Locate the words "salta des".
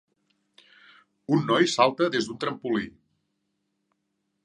1.75-2.31